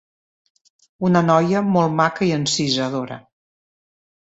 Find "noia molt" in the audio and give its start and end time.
1.29-1.95